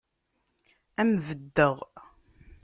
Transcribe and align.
Ad 0.99 1.05
m-beddeɣ. 1.09 1.75